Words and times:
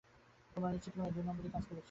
তোমরা 0.55 0.69
নিশ্চিত 0.73 0.93
কোনো 0.95 1.09
দুনম্বরী 1.15 1.49
কাজ 1.53 1.63
করছ। 1.67 1.79